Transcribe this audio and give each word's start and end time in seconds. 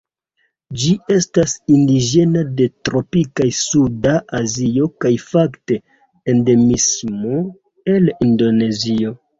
Ĝi 0.83 0.93
estas 1.15 1.53
indiĝena 1.73 2.43
de 2.61 2.67
tropika 2.89 3.47
suda 3.59 4.17
Azio, 4.41 4.91
kaj 5.05 5.15
fakte 5.29 5.81
endemismo 6.35 7.43
el 7.97 8.15
Indonezio. 8.31 9.19